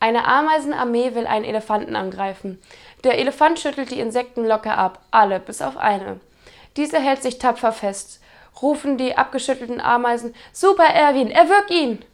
[0.00, 2.60] Eine Ameisenarmee will einen Elefanten angreifen.
[3.04, 6.18] Der Elefant schüttelt die Insekten locker ab, alle, bis auf eine.
[6.76, 8.20] Diese hält sich tapfer fest.
[8.62, 12.04] Rufen die abgeschüttelten Ameisen: Super, Erwin, erwürg ihn!